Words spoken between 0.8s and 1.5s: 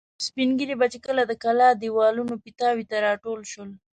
چې کله د